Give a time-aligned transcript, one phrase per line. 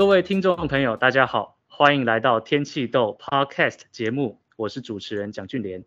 [0.00, 5.84] 各位听众朋友，大家好，欢迎来到天气豆 Podcast 节目，我是主持人蒋俊莲。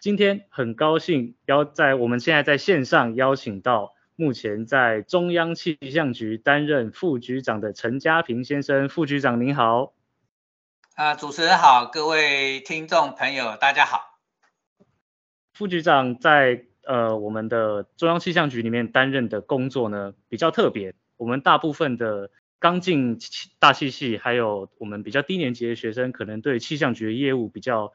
[0.00, 9.92] 今天很高兴邀在我们现在在线上邀请到目前在中央气象局担任副局长的陈嘉平先生，副局长您好。
[10.94, 14.18] 啊，主持人好，各位听众朋友大家好。
[15.52, 22.30] 副局长在呃我们的中央气象局里面担任的工作呢比较特别，我们大部分的。
[22.62, 23.18] 刚进
[23.58, 27.92] 大气系，还有我们比较低年级的学生，可能对气象局的业务比较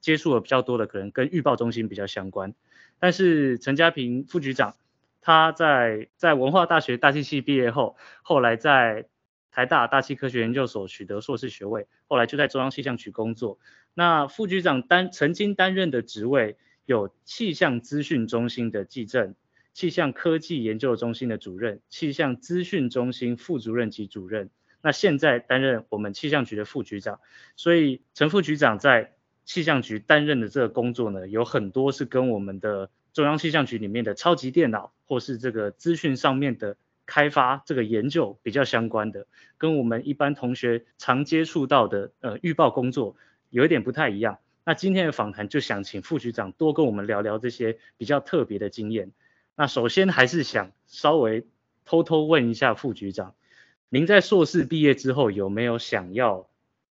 [0.00, 2.54] 接触的比较多的，可能跟预报中心比较相关。
[2.98, 4.76] 但是陈家平副局长，
[5.20, 9.06] 他在在文化大学大气系毕业后，后来在
[9.50, 13.58] 台大大气科学研究所取得硕士学位，后来就在中央气象局工作。
[13.92, 19.34] 那副局长担曾经担任的职位有气象资讯中心的技正。
[19.72, 24.50] 气象科技研究中心的主任、气象资讯中心副主任及主任，
[24.82, 27.20] 那现在担任我们气象局的副局长，
[27.56, 29.12] 所以陈副局长在
[29.44, 36.76] 气象局担任的这个工作呢，有很多是跟我们的中央气象局里面的超级电脑或是这个资讯上面的
[37.06, 39.26] 开发、这个研究比较相关的，
[39.58, 43.16] 跟我们一般同学常接触到的呃预报工作
[43.50, 44.38] 有一点不太一样。
[44.64, 49.10] 那今天的访谈就想请副局长多跟我们聊聊这些比较特别的经验。
[49.60, 51.46] 那首先还是想稍微
[51.84, 53.34] 偷偷问一下副局长，
[53.90, 56.48] 您在硕士毕业之后有没有想要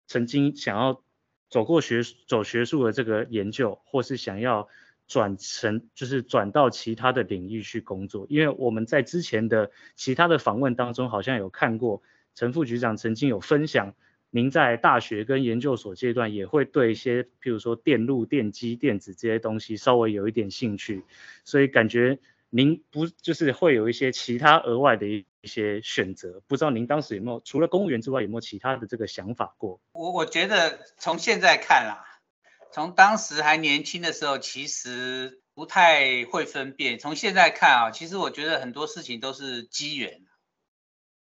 [0.06, 1.02] 曾经想要
[1.48, 4.68] 走过学走学术的这个研究，或是想要
[5.08, 8.28] 转成就是转到其他的领域去工作？
[8.30, 12.00] 因为我们在之前的其他的访问当中，好像有看过
[12.36, 13.92] 陈副局长曾经有分享，
[14.30, 21.02] 您在大学跟研究所阶段也会对一些譬如说电路、电机、电子这些东西稍微有一点兴趣，
[21.44, 22.20] 所以感觉。
[22.54, 26.42] 您不就是会有一些其他额外的一些选择？
[26.46, 29.80] 不知道您当时有没有除了公务员之外，有没有其他的这个想法过？
[29.92, 32.04] 我我觉得从现在看啦，
[32.70, 36.98] 从当时还年轻的时候，其实不太会分辨。
[36.98, 40.20] 从现在看啊，其实我觉得很多事情都是机缘。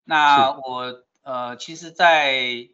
[0.04, 2.68] 那我呃，其实在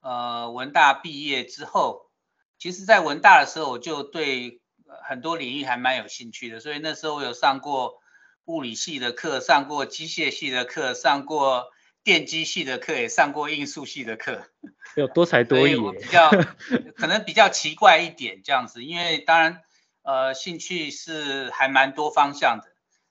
[0.00, 2.10] 呃文大毕业之后，
[2.58, 4.60] 其实在文大的时候，我就对。
[5.04, 8.00] 很多领域还蛮有兴趣的，所以那时候我有上过
[8.44, 11.66] 物理系的课，上过机械系的课，上过
[12.04, 14.44] 电机系的课，也上过应数系的课。
[14.96, 16.30] 有多才多艺，我比较
[16.96, 19.62] 可能比较奇怪一点这样子，因为当然
[20.02, 22.68] 呃兴趣是还蛮多方向的。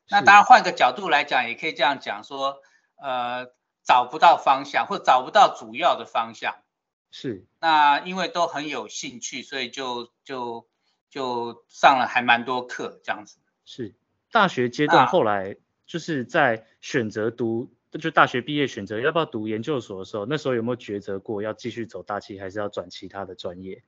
[0.09, 2.61] 那当然换个角度来讲，也可以这样讲说，
[2.95, 3.47] 呃
[3.83, 6.55] 找不到方向或找不到主要的方向。
[7.11, 7.45] 是。
[7.59, 10.67] 那因为都很有兴趣，所以就就。
[11.15, 13.93] 就上了还蛮多课这样子，是
[14.31, 15.55] 大学阶段后来
[15.87, 23.81] 就是在选择读，啊、就大学毕业选择要不要读研究所的时候，那时候有没有抉择过要继续走大气，还是要转其他的专业？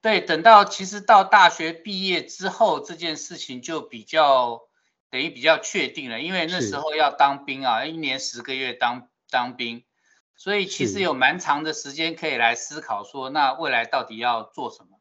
[0.00, 4.62] 对，等到其实到大学毕业之后，这件事情就比较
[5.10, 9.84] 等于比较确定了，因为那时候要当兵啊，一年十个月当当兵，
[10.34, 14.95] 所以其实有蛮长的时间可以来思考说，那未来到底要做什么。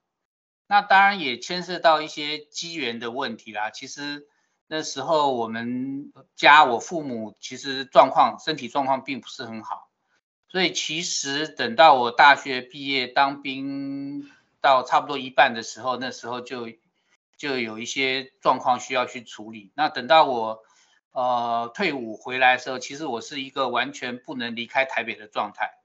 [0.68, 3.70] 那当然也牵涉到一些机缘的问题啦。
[3.70, 4.28] 其实
[4.68, 9.90] 那时候我们家我父母其实状况身体状况并不是很好，
[10.50, 16.70] 所以其实等到我大学毕业当兵到差不多一半的时候，那时候就
[17.38, 19.72] 就有一些状况需要去处理。
[19.76, 20.64] 那等到我
[21.12, 25.78] 呃退伍回来的时候，其实我是一个完全不能离开台北的状态。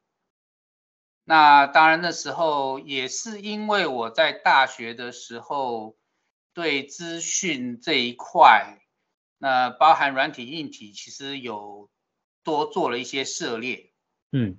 [1.31, 5.97] 那当然，那时候也是因为我在大学的时候
[6.53, 8.81] 对资讯这一块，
[9.39, 11.89] 那包含软体、硬体，其实有
[12.43, 13.93] 多做了一些涉猎。
[14.33, 14.59] 嗯，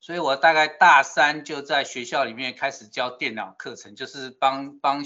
[0.00, 5.04] 所以我大概大三就在学校里面开始教电脑课程，就是帮帮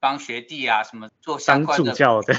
[0.00, 2.32] 帮学弟啊什么做相关的助教的，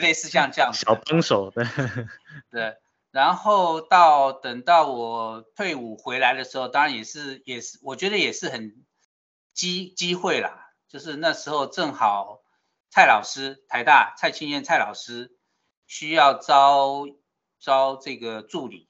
[0.00, 1.64] 类似像这样小帮手的，
[2.50, 2.76] 对。
[3.10, 8.84] 然后到等到我退伍回来的时候，当然也是也是，我觉得也是很
[9.52, 10.68] 机机会啦。
[10.88, 12.42] 就是那时候正好
[12.88, 15.36] 蔡老师，台大蔡清燕蔡老师
[15.86, 17.06] 需要招
[17.58, 18.88] 招这个助理，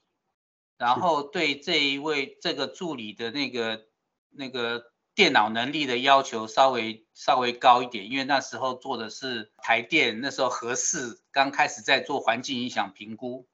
[0.76, 3.84] 然后对这一位这个助理的那个
[4.31, 13.46] 那个电脑能力的要求稍微稍微高一点，因为那时候做的是台电，那时候合适刚开始在做环境影响评估。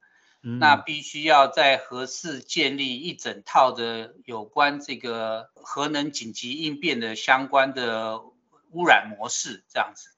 [0.60, 8.20] 那必须要在核四建立一整套的有关这个核能紧急应变的相关的
[8.70, 10.10] 污染模式，这样子。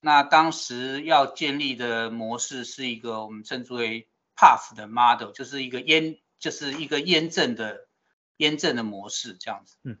[0.00, 7.88] 那当时要建立的模式是一个我们称之为 PUF 的 model，就是一个验就是一个验证的
[8.36, 9.76] 验证的模式这样子。
[9.82, 9.98] 嗯。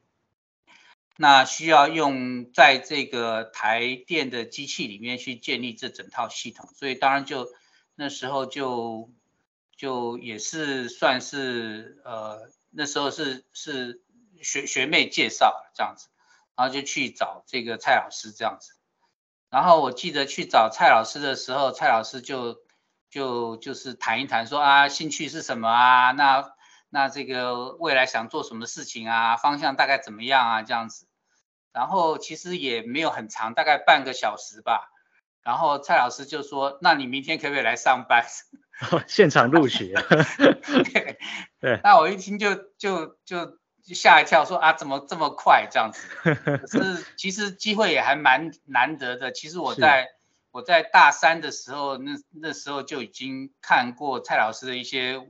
[1.16, 7.48] 那需要用在这个台电的机器里面去建立这整套系统，所以当然就
[7.94, 9.10] 那时候就
[9.80, 14.02] 就也是算是呃那时候是是
[14.42, 16.08] 学学妹介绍这样子，
[16.54, 18.74] 然后就去找这个蔡老师这样子，
[19.48, 22.58] 然后我记得去找蔡老师的时候，蔡老师就
[23.08, 26.52] 就就是谈一谈说啊兴趣是什么啊，那
[26.90, 31.06] 那这个未来想做什么事情啊，方向大概怎么样啊这样子。
[31.72, 34.90] 然后其实也没有很长，大概半个小时吧。
[35.42, 38.24] 然后蔡老师就说：“那你明天可不可以来上班？”
[39.06, 39.94] 现场录取。
[40.92, 41.18] 对。
[41.60, 41.80] 对。
[41.82, 43.46] 那我一听就就就
[43.82, 46.08] 就吓一跳，说啊，怎么这么快这样子？
[46.34, 49.32] 可是其实机会也还蛮难得的。
[49.32, 50.08] 其实我在
[50.50, 55.20] 我在大三的时候，那那时候就已经看过蔡老师的一些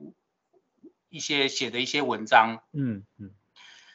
[1.08, 2.62] 一些写的一些文章。
[2.72, 3.32] 嗯嗯。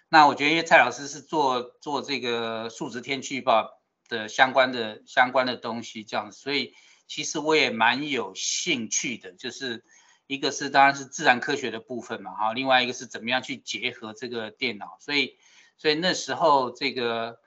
[0.09, 3.75] 那我觉得，因为蔡老师是做做这个数值天气预报
[4.07, 6.73] 的相关的相关的东西这样，所以
[7.07, 9.31] 其实我也蛮有兴趣的。
[9.33, 9.83] 就是
[10.27, 14.97] 一个是当然是自然科学的部分嘛，哈，另外一个是怎么样去结合这个电脑。
[14.99, 15.37] 所以，
[15.77, 17.39] 所以那时候这个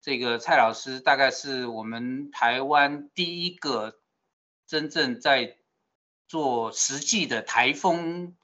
[0.00, 3.98] 这个蔡老师大概是我们台湾第一个
[4.66, 5.56] 真正在
[6.26, 8.36] 做实际的台风。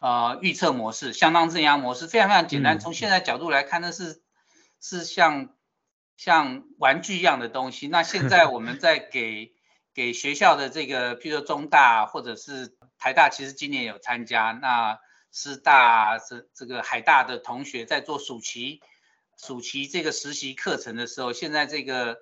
[0.00, 2.78] 呃，预测模式，相当正压模式，非常非常简单。
[2.78, 4.22] 从现在角度来看，那是
[4.80, 5.52] 是像
[6.18, 7.88] 像玩具一样的东西。
[7.88, 9.54] 那现在 我们在给
[9.94, 14.52] 给学校的这个，譬如说中大或者是台大，其实今年有参加。
[14.60, 14.98] 那
[15.32, 18.82] 师大这这个海大的同学在做暑期
[19.38, 22.18] 暑期这个实习课程的时候，现在这个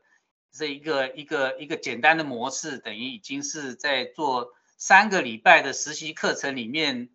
[0.52, 7.08] 这一个一个一个简单的模式，等于已经是在做三个礼拜的实习课程里面。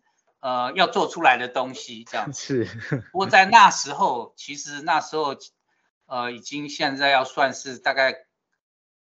[0.44, 3.00] 呃，要做出来的东西这样子是。
[3.12, 5.36] 不过在那时候，其实那时候，
[6.12, 8.26] 呃，已经现在要算是大概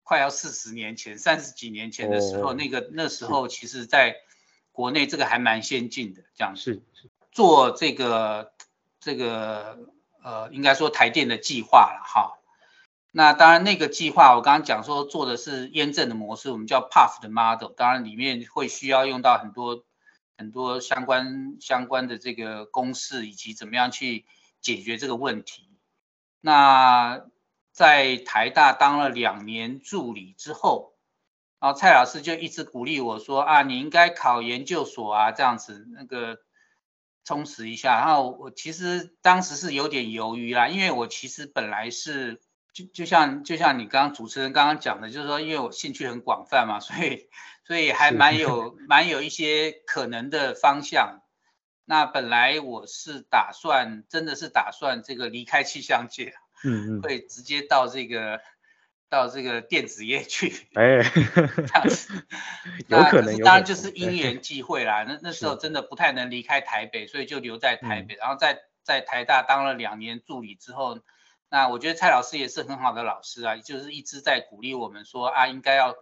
[0.04, 4.18] 快要四十年前、三十几年前的时候，哦、那个那时候其实在
[4.72, 6.62] 国内这个还蛮先进的这样子。
[6.62, 7.10] 是。
[7.32, 8.54] 做这个
[9.00, 9.80] 这个
[10.22, 12.38] 呃，应该说台电的计划了哈。
[13.12, 19.84] 那当然那个计划我刚刚讲说做的是验证的模式，我们叫 PUF 的 model，当然里面会需要用到很多。
[20.38, 24.26] 很多相关相关的这个公式，以及怎么样去
[24.60, 25.71] 解决这个问题。
[26.42, 27.26] 那
[27.72, 30.96] 在台大当了两年助理之后，
[31.60, 36.40] 然后蔡老师就一直鼓励我说啊，你应该考研究所啊，这样子那个
[37.24, 38.00] 充实一下。
[38.00, 42.42] 然后我其实当时是有点犹豫啦，因为我其实本来是
[42.74, 47.30] 就就像就像你刚刚主持人刚刚讲的，就是说因为我兴趣很广泛嘛，所以。
[47.64, 51.21] 所以还蛮有蛮有一些可能的方向。
[51.92, 56.34] 那本来我是打算，真的是打算这个离开气象界，
[56.64, 58.40] 嗯嗯，会直接到这个
[59.10, 62.26] 到这个电子业去，哎， 这样子，
[62.88, 65.04] 有可能，当然就是因缘际会啦。
[65.04, 71.02] 那那时候真的不太能离开台北，所以就留在台北，然后在在台大当了两年助理之后，
[71.50, 75.94] 那我觉得蔡老师也是很好的老师啊，就是一直在鼓励我们说啊，应该要。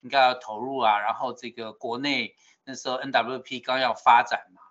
[0.00, 4.62] 应该要投入啊，然后这个国内那时候 NWP 刚要发展嘛，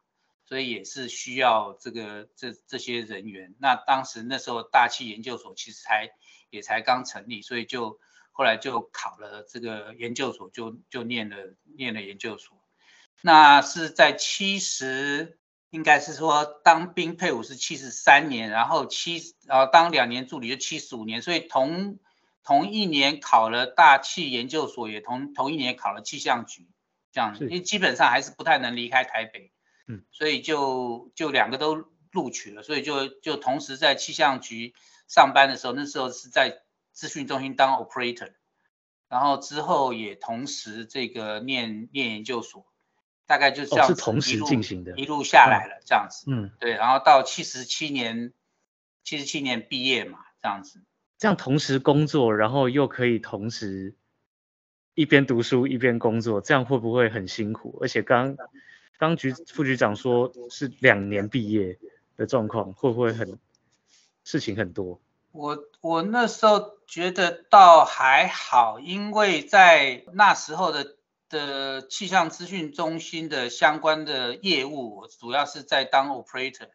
[0.47, 3.53] 所以也是需要这个这这些人员。
[3.59, 6.09] 那当时那时候大气研究所其实才
[6.49, 7.99] 也才刚成立，所以就
[8.31, 11.37] 后来就考了这个研究所，就就念了
[11.77, 12.57] 念了研究所。
[13.21, 15.37] 那是在七十，
[15.69, 21.99] 应该是说当兵退伍是七十三年，然后七然后当两年助理就七十五年，所以同。
[22.43, 26.69] 同一年考了大气研究所，也同同一年考了气象局，
[27.11, 29.51] 这样，因为基本上还是不太能离开台北，
[29.87, 34.73] 嗯，所以就就两个都录取了，所以就就同时在气象局
[35.07, 38.31] 上班的时候，那时候是在资讯中心当 operator，
[39.07, 42.65] 然后之后也同时这个念念研究所，
[43.25, 48.33] 大概就这样是同时进行的，一路下来了这样子，嗯，对，然后到七十七年，
[49.03, 50.83] 七十七年毕业嘛，这样子。
[51.19, 53.95] 这样同时工作，然后又可以同时
[54.93, 57.75] 一边读书一边工作，这样会不会很辛苦？
[57.81, 58.35] 而且刚
[58.97, 61.77] 刚局副局长说是两年毕业
[62.15, 63.37] 的状况，会不会很
[64.23, 64.99] 事情很多？
[65.31, 70.95] 我我那时候觉得倒还好，因为在那时候的
[71.29, 76.69] 的气象资讯中心的相关的业务，我主要是在当 operator。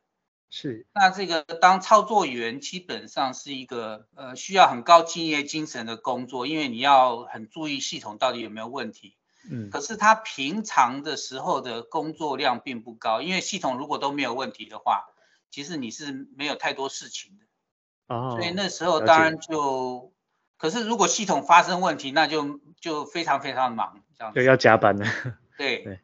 [0.48, 9.16] 是，那这个当操作员基本上是一个呃需要很高敬业精神的工作，因为你要很注意系统到底有没有问题。
[9.50, 15.06] 嗯，可是他平常的时候的工作量并不高，因为系统如果都没有问题的话，
[15.50, 18.14] 其实你是没有太多事情的。
[18.14, 20.12] 哦，所以那时候当然就，
[20.56, 24.34] 可是如果系统发生问题，那就就非常非常忙，这样子。
[24.36, 25.04] 对，要加班的。
[25.58, 25.84] 对。
[25.84, 26.00] 对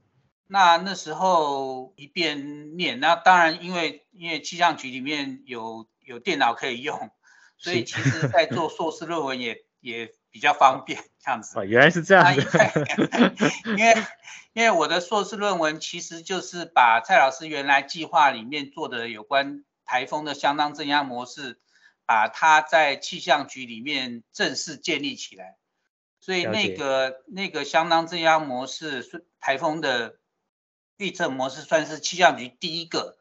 [0.51, 7.11] 那那时候一边念，那当然因为因为气象局里面有有电脑可以用，
[7.59, 11.59] 所以其实在做硕士论文也也比较方便 这样子。
[11.59, 12.41] 哦，原来是这样子。
[13.77, 13.95] 因为
[14.55, 21.59] 因为我的硕士论文其实就是把蔡老师原来计划里面做的有关台风的相当增压模式，
[22.07, 25.57] 把它在气象局里面正式建立起来。
[26.21, 30.17] 所以那个那个相当增压模式是台风的。
[31.01, 33.19] 预测模式算是气象局第一个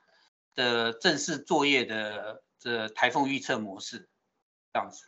[0.55, 4.09] 的正式作业的这台风预测模式，
[4.73, 5.06] 这样子。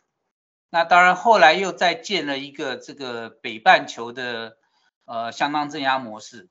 [0.70, 4.56] 那当然后来又再建了一个这个北半球的
[5.04, 6.48] 呃相当正压模式。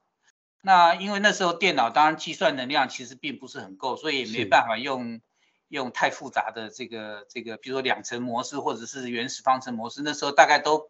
[0.62, 5.22] 那因为那时候电脑当然计算能量其实并不是很够，所以也没办法用
[5.70, 10.90] 用太复杂的这个这个，比如说两层模式或者是原始方程模式，那时候大概都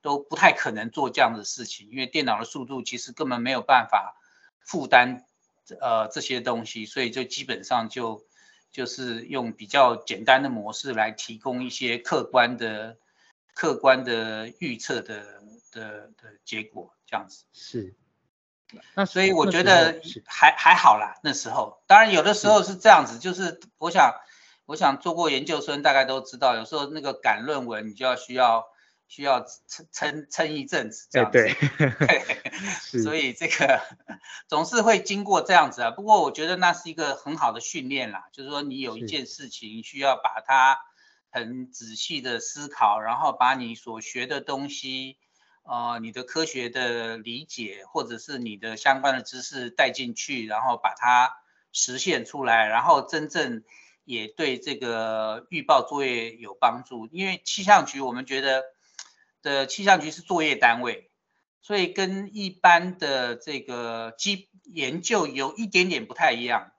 [0.00, 4.16] 都不太可能做这样的事情，因为电脑的速度其实根本没有办法。
[4.64, 5.24] 负担
[5.80, 8.24] 呃这些东西，所以就基本上就
[8.72, 12.96] 就是用比较简单的模式来提供一些客观的
[13.54, 15.22] 客观的预测的
[15.70, 17.44] 的的结果，这样子。
[17.52, 17.94] 是。
[18.94, 21.82] 那所以我觉得还还好啦，那时候。
[21.86, 24.14] 当然有的时候是这样子，就是我想
[24.66, 28.71] 我想做过研究生，大概都知道，有时候那个赶论文，你就要需要。
[29.12, 31.54] 需要撑撑撑一阵子这样子，对，
[33.04, 33.82] 所以这个
[34.48, 35.90] 总是会经过这样子啊。
[35.90, 40.78] 不过我觉得那是一个很好的训练啦，就是说你有一件事情需要把它
[41.30, 45.18] 很仔细的思考，然后把你所学的东西，
[45.64, 51.36] 呃，你的科学的理解或者是你的相关的知识带进去，然后把它
[51.70, 53.62] 实现出来，然后真正
[54.04, 57.08] 也对这个预报作业有帮助。
[57.12, 58.64] 因为气象局我们觉得。
[59.42, 61.10] 的气象局是作业单位，
[61.60, 66.72] 所以跟一般的这个基研究有一点点不太一样。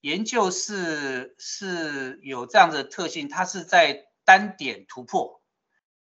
[0.00, 5.42] 研究是是有这样的特性，它是在单点突破，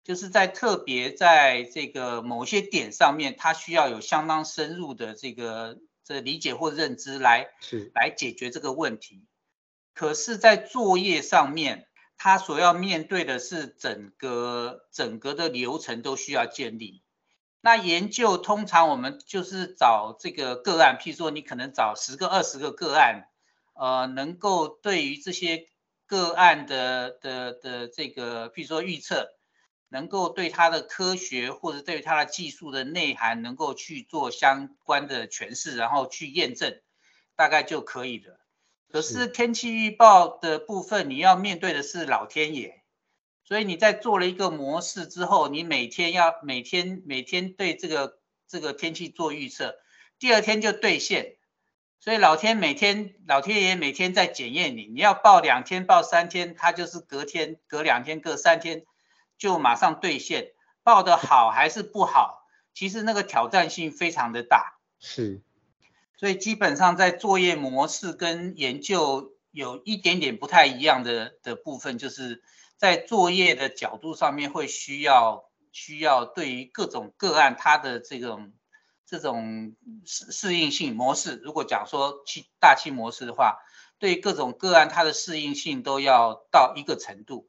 [0.04, 7.48] 就是在特别在这个某些点上面，它需要有相当深入的这个这理解或认知来
[7.94, 9.26] 来解决这个问题。
[9.94, 11.88] 可是，在作业上面。
[12.22, 17.02] 他所要面对的是整个整个的流程都需要建立。
[17.62, 23.30] 那研究通常我们就是找这个个案，譬如说你可能找十个、二十个个案，
[23.74, 25.68] 呃，能够对于这些
[26.06, 29.30] 个案的的的这个，譬如说预测，
[29.88, 36.82] 能够对它的科学或者对于它的技术的内涵能够去做相关的诠释，然后去验证，
[37.38, 38.39] 大概就可以了。
[38.92, 42.82] 可是天气预报的部分，你要面对的是老天爷，
[43.44, 49.76] 所以你在做了一个模式之后，你每天要每天每天对这个这个天气做预测，
[50.18, 51.36] 第二天就兑现，
[52.00, 58.86] 所以老天每天老天爷每天在检验你，你要报两天报三天，他就是隔天隔两天隔三天
[59.38, 64.80] 就马上兑现，报的好还是不好，其实那个挑战性非常的大。
[65.00, 65.44] 是。
[66.20, 72.44] 所以基本上在作业模式跟研究有一点点不太一样的的部分，就是
[72.76, 78.52] 在作业的角度上面会需要需要对于各种个案它的这种
[79.06, 83.56] 这种适适应性模式，如果讲说气大气模式的话，
[83.98, 87.48] 对各种个案它的适应性都要到一个程度，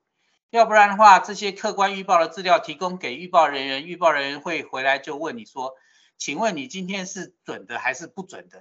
[0.51, 5.75] 要不然的话，这些客观预报的资料提供给预报人员，预报人员会回来就问你说。
[6.21, 8.61] 请问你今天是准的还是不准的？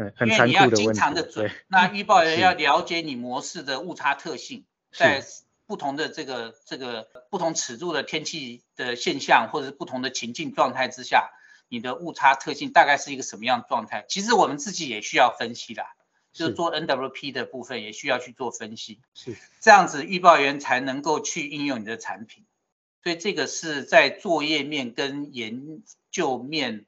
[0.26, 5.24] 因为你要经常的准，那预报员要了解你模式的误差特性，在
[5.66, 11.30] 不同的这个这个不同尺度的天气的现象，或者是不同的情境状态之下，
[11.68, 14.04] 你的误差特性大概是一个什么样的状态？
[14.08, 15.94] 其实我们自己也需要分析啦，
[16.32, 22.44] 就是做 NWP 的部分也需要去做分析，是这样子，预报员才能够去应用你的产品。
[23.02, 26.84] 所以这个是在作业面跟研究面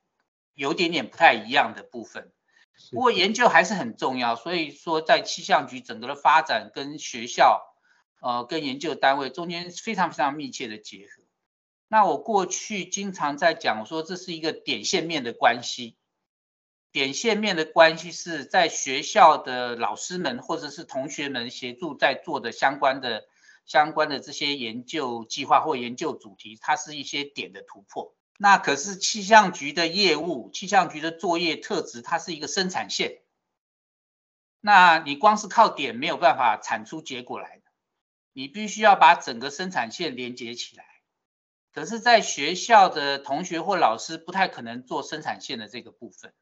[0.54, 2.30] 有点点不太一样的部分，
[2.90, 4.36] 不过研究还是很重要。
[4.36, 7.62] 所以说，在气象局整个的发展跟学校，
[8.20, 11.22] 呃，跟研究单位中间非常非常密切的结合。
[11.88, 15.96] 那我过去经常在讲，我说这是一个点线面的关系。
[16.90, 23.24] 点线面的关系是在学校的老师们或者是同学们协助在做的相关的。
[23.64, 28.14] 相关的这些研究计划或研究主题，它是一些点的突破。
[28.38, 33.22] 那可是气象局的业务，气象局的作业特质，它是一个生产线。
[34.60, 37.64] 那你光是靠点没有办法产出结果来的，
[38.32, 40.84] 你必须要把整个生产线连接起来。
[41.72, 46.34] 可是，在学校的同学或老师不太可能做生产线的这个部分，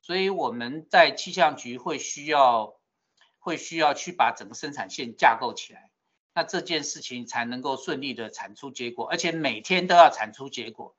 [0.00, 2.74] 所以我们在气象局会需要，
[3.38, 5.90] 会需要去把整个生产线架构起来，
[6.34, 10.94] 那这件事情才能够顺利的产出结果，而且每天都要产出结果。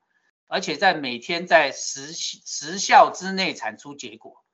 [0.52, 4.44] 而且在每天在时时效之内产出结果，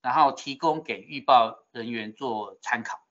[0.00, 3.06] 然后提供给预报人员做参考，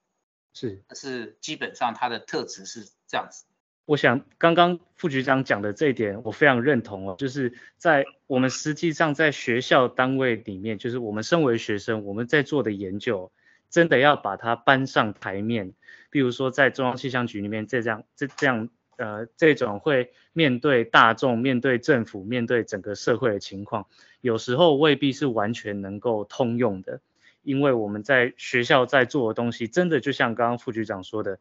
[0.52, 3.44] 是是基本上它的特质是这样子。
[3.84, 13.30] 我想刚刚副局长讲的这一点，我非常认同哦，就是在我们实际上在学校单位里面，就是我们身为学生，我们在做的研究，
[13.72, 15.72] 真的要把它搬上台面，
[16.10, 18.68] 比如说在中央气象局里面这样这这样。
[18.98, 23.86] 呃，这种会面对大众、面对政府、面对整个社会的情况，
[24.20, 27.00] 有时候未必是完全能够通用的，
[27.42, 31.40] 因为我们在学校在做的东西，真的就像刚刚副局长说的，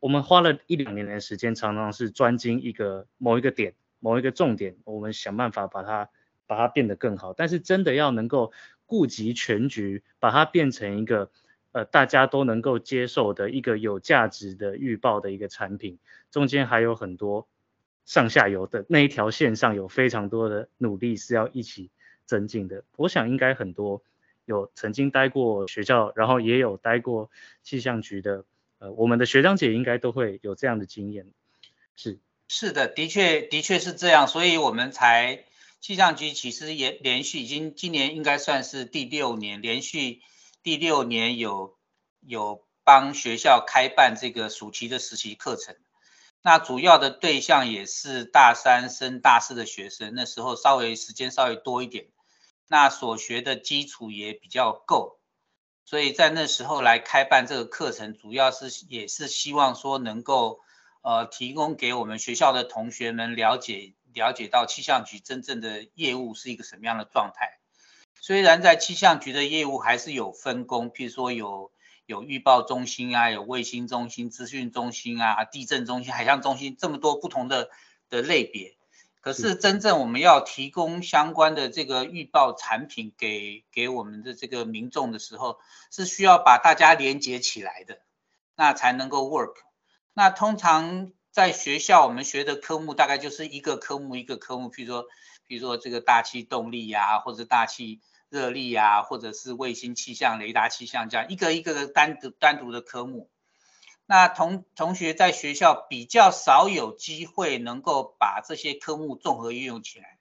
[0.00, 6.10] 我们花了一两年的时间，常常是专精一个某一个点、某一个重点，我们想办法把它
[6.46, 8.52] 把它变得更好，但是真的要能够
[8.84, 11.30] 顾及全局，把它变成一个。
[11.78, 16.00] 呃，大家都能够接受的一个有价值的预报的一个产品，
[16.32, 17.46] 中间还有很多
[18.04, 21.90] 上下游的那一条线上有非常多的努力是要一起
[22.26, 22.82] 增进的。
[22.96, 24.02] 我想应该很多
[24.44, 27.30] 有曾经待过学校，然后也有待过
[27.62, 28.44] 气象局的，
[28.80, 31.26] 呃，我们的学长姐应该都会有这样的经验。
[31.94, 32.18] 是
[32.48, 35.44] 是的，的确的确是这样，所以我们才
[35.78, 40.22] 气象局其实也连续已经今年应该算是第六年连续。
[40.68, 41.78] 第六年有
[42.20, 45.74] 有帮学校开办这个暑期的实习课程，
[46.42, 52.08] 那主要的对象也是大三升大四的学生，那时候稍微时间稍微多一点，
[52.66, 55.18] 那所学的基础也比较够，
[55.86, 60.60] 所以在那时候来开办这个课程，主要是也是希望说能够
[61.00, 67.58] 呃提供给我们学校的同学们了解了解到气象局真正的业务是一个什么样的状态。
[68.20, 71.70] 虽然在气象局的业务还是有分工，譬如说有
[72.04, 77.70] 有预报中心啊，有卫星中心、资讯中心啊、地震中心、海象中心这么多不同的
[78.10, 78.76] 的类别，
[79.20, 85.58] 可是真正我们要提供相关的这个预报产品给给我们的这个民众的时候，
[85.90, 88.00] 是需要把大家连接起来的，
[88.56, 89.54] 那才能够 work。
[90.12, 95.06] 那通常在学校我们学的科目大概就是一个科目一个科目，譬如说。
[95.48, 103.30] 比如说这个大气动力呀、或者大气热力呀、或者是卫星气象、雷达气象这样一个一个的单独单独的科目。
[104.04, 110.18] 那同同学在学校比较少有机会能够把这些科目综合运用起来。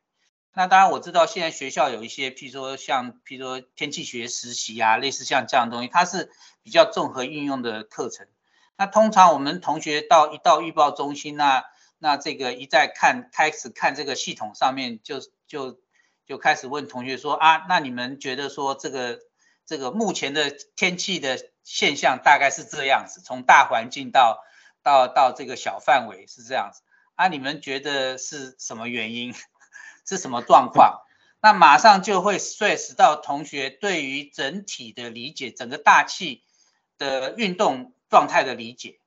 [0.54, 6.32] 那当然我知道现在学校有一些，譬如说像譬如说天气学实习啊，类似像这样的东西，它是
[6.64, 8.28] 比较综合运用的课程。
[8.78, 11.64] 那通常我们同学到一到预报中心那、啊。
[12.00, 15.80] 那这个一再看，开始看这个系统上面就，就
[16.26, 19.20] 就开始问同学说啊，那你们觉得说这个
[19.66, 24.44] 这个目前的天气的现象大概是这样子，从大环境到
[24.84, 26.82] 到到这个小范围是这样子
[27.16, 29.34] 啊，你们觉得是什么原因，
[30.08, 31.02] 是什么状况？
[31.42, 36.44] 那马上就会 stress 到同学对于整体的理解，整个大气
[36.98, 39.00] 的运动状态的理解。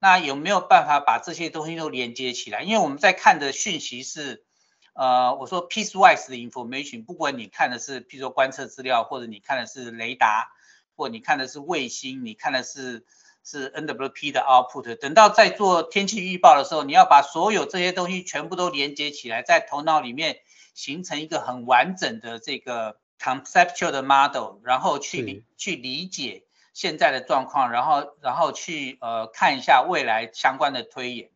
[0.00, 2.62] 那有没有办法把这些东西都连接起来？
[2.62, 4.44] 因为我们在看的讯息是，
[4.92, 10.52] 呃，我说 piecewise 的 information，不管你看的是，譬如说观测资料，或者你看的是雷达，
[10.94, 13.04] 或你看的是卫星，你看的是
[13.44, 20.38] 是 NWP 的 output，等到在做天气预报的时候，你要把所有这些东西全部都连接起来，在头脑里面
[20.74, 26.44] 形成一个很完整的这个 conceptual 的 model，然后去理去理解。
[26.78, 31.28] 现在的状况，然后然后去呃看一下未来相关的推演。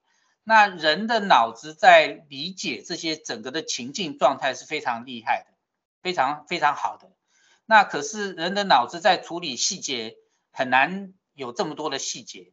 [0.45, 5.53] 那人的脑子在理解这些整个的情境状态是非常厉害的，
[6.01, 7.11] 非常非常好的。
[7.67, 10.17] 那可是人的脑子在处理细节
[10.53, 12.53] 很难有这么多的细节，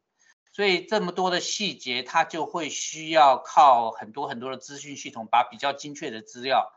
[0.51, 6.73] 所以这么多的细节，它就会需要靠很多很多的资讯系统，把比较精确的资料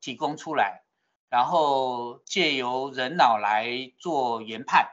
[0.00, 0.84] 提供出来，
[1.28, 4.92] 然后借由人脑来做研判。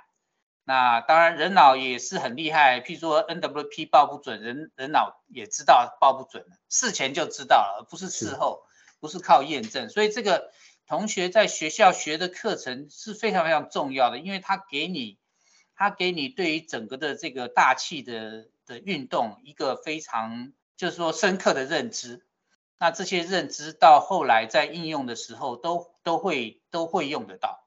[0.66, 2.80] 那当然，人脑也是很厉害。
[2.80, 8.64] 譬如说，NWP 报不准，人人脑也知道报不准，事前就知道了，而不是事后，
[9.02, 9.90] 不是靠验证。
[9.90, 10.52] 所以这个
[10.88, 15.18] 同学在学校学的课程是非常非常重要的，因为他给你，
[15.76, 22.26] 他给你对于整个的这个大气的的运动一个非常就是说深刻的认知。
[22.80, 27.66] 那这些认知到后来在应用的时候都都会都会用得到。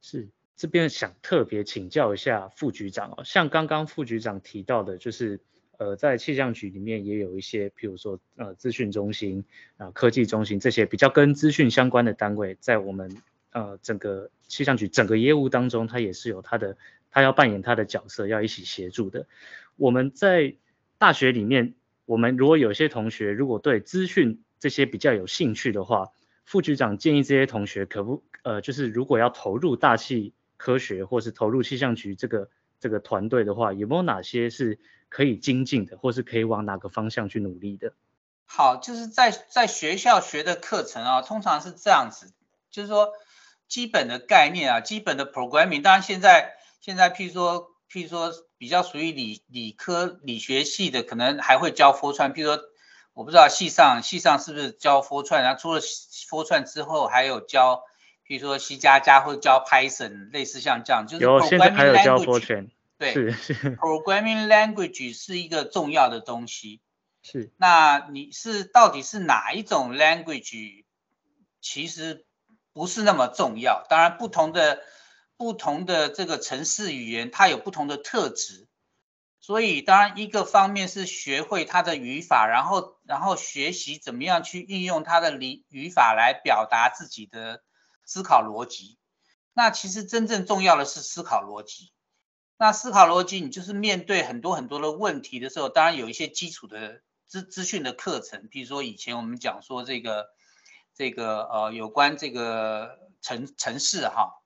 [0.00, 5.38] 是，这边想特别请教一下副局长哦，像刚刚副局长提到的，就是
[5.76, 9.44] 呃在气象局里面也有一些，譬如说呃资讯中心
[9.76, 13.14] 啊、科技中心这些比较跟资讯相关的单位，在我们
[13.52, 16.78] 呃整个气象局整个业务当中，它也是有它的，
[17.10, 19.26] 它要扮演它的角色，要一起协助的。
[19.76, 20.54] 我们在
[20.96, 21.74] 大学里面，
[22.06, 26.08] 我们如果有些同学如果对资讯这些比较有兴趣的话，
[26.46, 37.92] 副局长建议这些同学可不呃，就是如果要投入大气科学或是投入气象局这个这个团队的话，有没有哪些是可以精进的，或是可以往哪个方向去努力的？
[38.44, 42.32] 好，就是在在学校学的课程啊，通常是这样子，
[42.70, 43.12] 就是说
[43.68, 52.62] 基本的概念啊，基本的 programming，当然现在现在譬如说譬如说比较属于理理科理学系的，可能还会教 Fortran，譬如说。
[53.16, 57.82] 我不知道系上系上是不是教 Fortran，然后除了 Fortran 之后，还有教，
[58.26, 62.68] 比如说 C 加加或者教 Python，类似像这样，就是 Programming Language。
[62.98, 63.14] 对。
[63.14, 66.80] Programming Language 是一个重要的东西。
[67.22, 67.52] 是。
[67.56, 70.84] 那你是到底是哪一种 language？
[71.60, 72.24] 其实
[72.72, 73.84] 不是那么重要。
[73.88, 74.80] 当然，不同的
[75.36, 78.66] 不同的这个城市语言，它有不同的特质。
[79.40, 87.62] 所以，当然，一个方面是学会它的语法，然后，然后学习怎么样去运用它的理语法来表达自己的
[88.06, 88.96] 思考逻辑。
[89.52, 91.92] 那其实真正重要的是思考逻辑。
[92.56, 100.28] 那思考逻辑，你就是面对很多很多的问题的时候，当然有一些基础的资资讯的课程，比如说以前我们讲说这个，
[100.94, 104.42] 这个呃，有关这个城城市哈。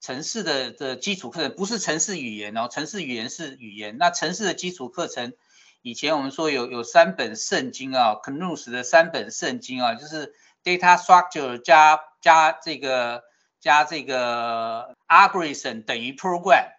[0.00, 3.96] 城市的的基础课程不是城市语言哦，城市语言是语言。
[3.96, 5.32] 那城市的基础课程，
[5.80, 13.22] 以前我们说有有三本圣经啊，Canus 的三本圣经啊，就是 Data Structure 加加这个
[13.60, 16.72] 加这个 Algorithm 等于 Program。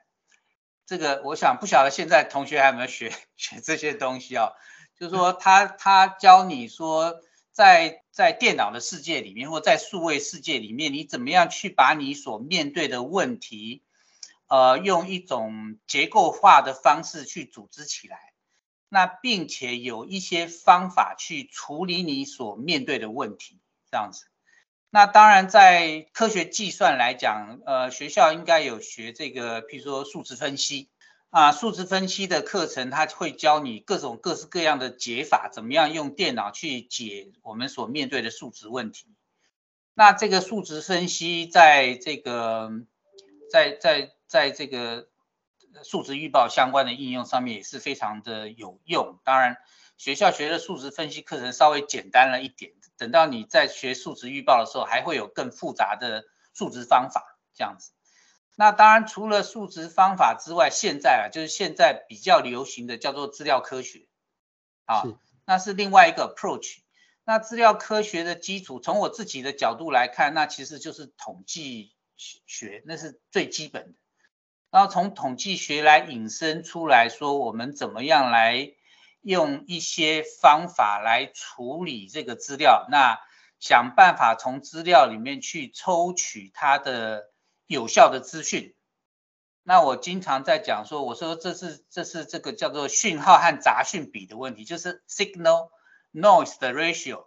[0.85, 4.51] 这个我想不晓得现在同学还有没有学学这些东西啊？
[4.99, 7.21] 就是说他他教你说。
[7.55, 13.81] 在在电脑的世界里面，或在数位世界里面，你怎么样去把你所面对的问题，
[14.47, 18.33] 呃，用一种结构化的方式去组织起来，
[18.89, 24.25] 那并且有一些方法去处理你所面对的问题，这样子。
[24.89, 30.89] 那当然，在科学计算来讲，呃，学校应该有学这个，譬如说数值分析。
[31.31, 39.07] 啊，数值分析的课程，它会教你各种各式各样的解法，怎么样用电脑去解我们所面对的数值问题。
[39.93, 42.71] 那这个数值分析，在这个
[43.51, 45.09] 在在在这个
[45.83, 49.19] 数值预报相关的应用上面也是非常的有用。
[49.25, 49.57] 当然，
[49.97, 57.91] 学校学的数值分析课程稍微简单了一点，等到你在学数值预报的时候，还会有更复杂的数值方法这样子。
[58.55, 64.07] 那当然，除了数值方法之外，现在啊，就是现在比较流行的叫做资料科学，
[64.85, 65.03] 啊，
[65.45, 66.77] 那是另外一个 approach。
[67.25, 73.97] 那资料科学的基础，从我自己的角度来看，那其实就是统计学，那是最基本的。
[74.69, 78.73] 然后从统计学来引申出来说，我们怎么样来
[79.25, 83.19] 用一些方法来处理这个资料，那
[83.59, 87.29] 想办法从资料里面去抽取它的。
[87.67, 88.75] 有效的资讯，
[89.63, 95.69] 那我经常在讲说，我说这是这是这个叫做讯号和杂讯比的问题，就是 signal
[96.13, 97.25] noise 的 ratio。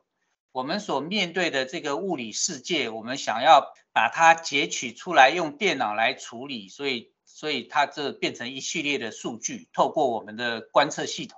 [0.53, 11.38] 我们所面对的这个物理世界，我们想要把它截取出来，用电脑来处理，所以所以它这变成一系列的数据，透过我们的观测系统。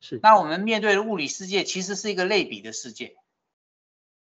[0.00, 3.16] 是，那我们面对的物理世界其实是一个类比的世界。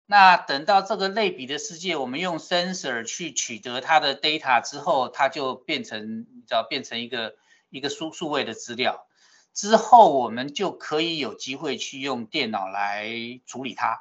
[0.05, 7.35] 那等到这个类比的世界，我们用 sensor 去取得它的 data 之后，它就变成，你知道，变成一个
[7.69, 9.05] 一个数数位的资料。
[9.53, 13.09] 之后我们就可以有机会去用电脑来
[13.45, 13.99] 处理它，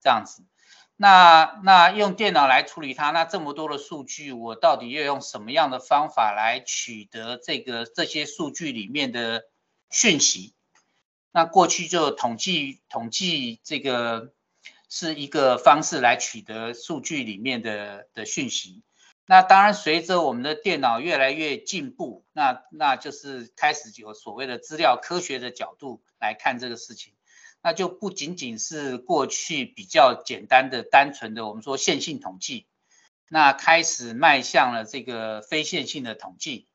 [0.00, 0.44] 这样子。
[0.96, 9.42] 那那用电脑来处理它，那这么多的数据，我到底要用什么样的方法来取得这个这些数据里面的
[9.90, 10.54] 讯息？
[11.32, 14.32] 那过去就统计统计这个。
[14.94, 18.82] 是一个方式来取得数据里面的的讯息。
[19.24, 27.14] 那当然，随着我们的电脑越来越进步，那那就是开始有所谓的资料科学的角度来看这个事情。
[27.62, 32.66] 那就不仅仅是过去比较简单的、单纯的我们说线性统计，
[33.30, 36.66] 那开始迈向了这个非线性的统计，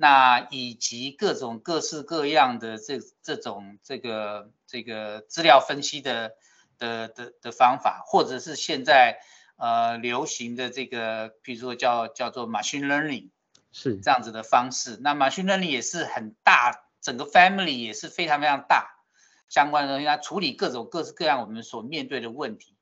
[0.00, 6.32] 那以及各种各式各样的这这种这个这个资料分析的。
[6.80, 9.18] 的的的方法，或者是现在
[9.56, 13.30] 呃流行的这个，比如说叫叫做 machine learning，
[13.72, 14.96] 是这样子的方式。
[15.00, 19.02] 那 machine learning 也是很大，整个 family 也是非常非常大，
[19.48, 22.76] 相关的东西，它处理各种各式各样我们所面对的问题。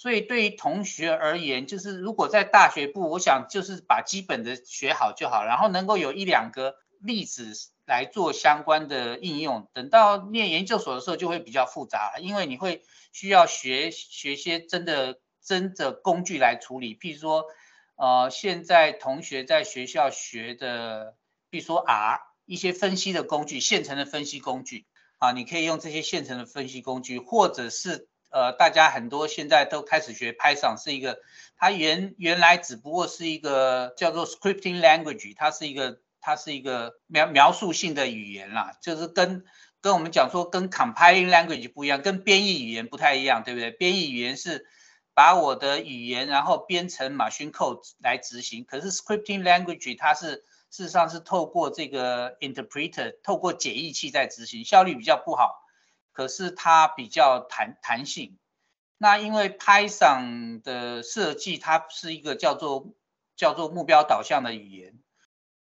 [0.00, 7.52] 所以对于同学而言，就是如果在大学部，我想就是把基本的学好就好，然后能够有一两个例子
[7.84, 9.68] 来做相关的应用。
[9.74, 12.82] 等到念研究所的时候就会比较复杂，因为你会
[13.12, 16.96] 需要学学些真的真的工具来处理。
[16.96, 17.44] 譬如说，
[17.96, 21.14] 呃，现在同学在学校学的，
[21.50, 24.86] 比如说 R 一些分析的工具，现成的分析工具
[25.18, 28.08] 啊，你可以用这些现成的分析工具，或者是。
[28.30, 31.18] 呃，大家很多现在都开始学 Python，是一个，
[31.56, 39.44] 它原原来只不过是一个叫做 scripting language，它是一个它是一个描描述性的语言啦，就是跟
[39.80, 43.70] 跟我们讲说跟 compiling language 不一样，跟编译语言不太一样，对不对？
[43.72, 44.66] 编译语言是
[45.12, 55.66] 把我的语言然后编成 machine code 来执行，可是 scripting language 它是事实上是透过这个 interpreter，透过解译器在执行，效率比较不好。
[56.20, 58.36] 可是它比较弹弹性，
[58.98, 62.92] 那因为 Python 的设计，它是一个叫做
[63.36, 64.98] 叫做目标导向的语言，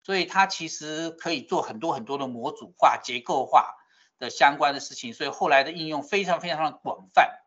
[0.04, 3.78] 所以它其实可以做很多很多的模组化、结构化
[4.17, 7.39] 的相关的事情，所以后来的应用非常非常的广泛，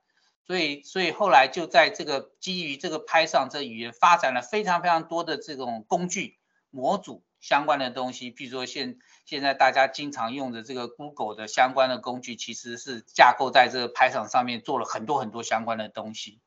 [0.47, 6.39] 所以所以后来就在这个基于这个 Python 这语言发展了非常非常多的这种工具
[6.71, 7.23] 模组。
[7.43, 16.39] 相关的东西，比如说现现在大家经常用的这个 Google 的相关的工具，其实是架构在这个 Python 上面做了很多很多相关的东西，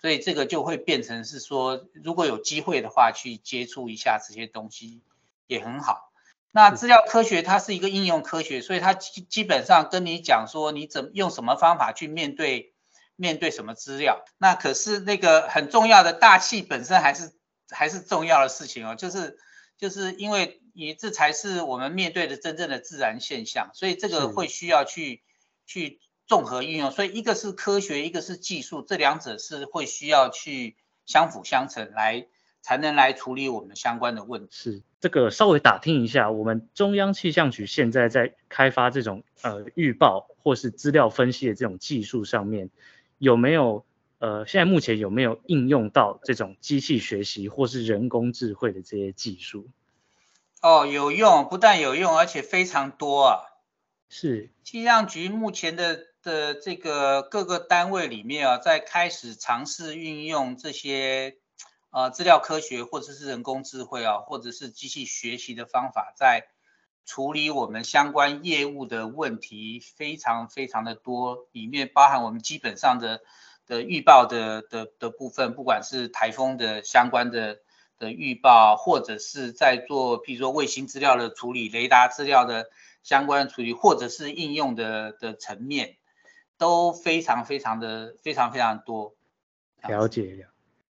[0.00, 5.02] 所以这个就会变成是说，如果有机会的话，去接触一下这些东西
[5.46, 6.10] 也很好。
[6.50, 12.74] 那资料科学它是一个应用科学，所以它基基本上跟你讲说，你怎么用什么方法去面对
[13.14, 14.24] 面对什么资料。
[14.38, 17.32] 那可是那个很重要的大气本身还是
[17.70, 19.38] 还是重要的事情哦，就是。
[19.82, 25.22] 就是因为你这才是我们面对的真正的自然现象，所以这个会需要去
[25.66, 26.92] 去综合运用。
[26.92, 32.28] 所以一个是科学，一个是技术，这两者是会需要去相辅相成来
[32.60, 34.50] 才能来处理我们相关的问题。
[34.52, 42.70] 是这个稍微打听一下，我们中央气象局现在在开发这种呃预报或是资料分析的这种技术上面，
[43.18, 43.84] 有没有
[44.22, 49.68] 呃现在目前有没有应用到这种机器学习或是人工智慧的这些技术？
[50.60, 53.40] 哦，有用，不但有用，而且非常多啊。
[54.08, 61.38] 是气象局目前的的这个各个单位里面啊，在开始尝试运用这些
[61.90, 66.46] 呃资料科学或者是人工智慧啊，或者是机器学习的方法，在
[67.04, 71.48] 处理我们相关业务的问题，非常非常的多。
[71.50, 73.22] 里面包含我们基本上的
[73.66, 77.60] 的预报的的的部分，不管是台风的相关的。
[77.98, 82.68] 的预报，或者是在做，譬如说卫星资料的处理、雷达资料的
[83.04, 85.98] 相关处理，或者是应用的的层面，
[86.58, 89.14] 都非常非常的非常非常多。
[89.86, 90.48] 了解了，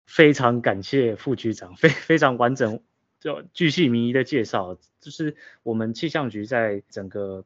[0.06, 2.80] 非常感谢副局长，非非常完整、
[3.18, 4.78] 就巨细靡遗的介绍。
[5.00, 7.44] 就是我们气象局在整个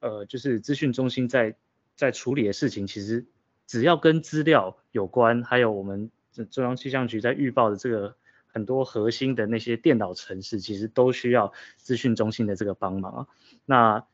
[0.00, 1.56] 呃，就是资讯中心在
[1.96, 3.24] 在处理的事情，其实
[3.68, 6.10] 只要跟资料有关，还有我们
[6.50, 8.16] 中央气象局在预报的这个。
[8.50, 13.26] 很多核心的那些电脑程式，其实都需要资讯中心的这个帮忙啊。
[13.66, 14.06] 那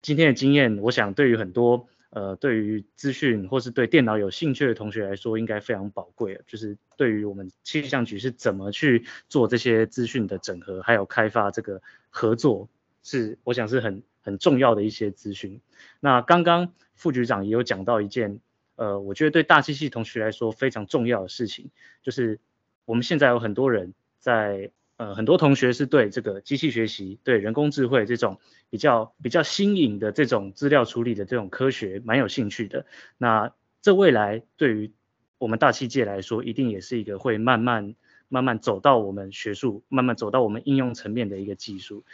[0.00, 6.40] 今天的经验，我想对于很多呃对于资讯或是对电脑有兴趣的同学来说，应该非常宝贵。
[6.46, 12.68] 就是对于我们气象局是怎么去做这些资讯的整合，还有开发这个合作，
[13.04, 15.60] 是我想是很很重要的一些资讯。
[16.00, 18.40] 那刚刚副局长也有讲到一件
[18.76, 21.70] 呃，我觉得对大气系同学来说非常重要的事情，
[22.02, 22.38] 就是。
[22.86, 28.38] 我们现在有很多人在，呃，很多同学是对这个机器学习、对人工智慧这种
[28.70, 32.86] 比较比较新颖的这种资料处理的这种科学蛮有兴趣的。
[33.18, 34.92] 那这未来对于
[35.38, 37.96] 我们大气界来说，一定也是一个会慢慢
[38.28, 42.04] 慢慢走到我们学术、慢慢走到我们应用层面的一个技术。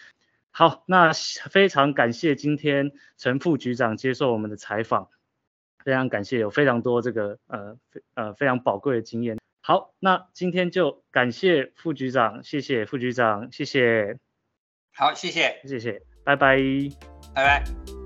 [0.53, 1.13] 好，那
[1.51, 5.11] 非常感谢今天陈副局长接受我们的采访，
[5.85, 7.77] 非常感谢，有非常多这个呃
[8.15, 9.39] 呃非常宝贵的经验。
[9.61, 14.19] 好，那今天就感谢副局长，谢谢副局长，谢谢。
[14.95, 16.59] 好，谢谢，谢谢，拜拜，
[17.35, 18.02] 拜拜。